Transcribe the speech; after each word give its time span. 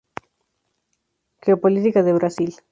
Geopolítica 1.43 2.01
del 2.01 2.15
Brasil. 2.15 2.55